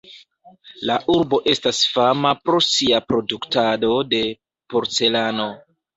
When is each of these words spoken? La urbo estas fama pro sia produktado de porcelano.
La 0.89 0.93
urbo 1.15 1.39
estas 1.53 1.81
fama 1.97 2.31
pro 2.47 2.61
sia 2.69 3.03
produktado 3.13 3.93
de 4.15 4.23
porcelano. 4.75 5.47